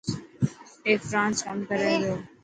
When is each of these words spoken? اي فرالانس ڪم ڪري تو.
اي 0.85 0.93
فرالانس 1.07 1.37
ڪم 1.45 1.57
ڪري 1.69 1.91
تو. 2.03 2.13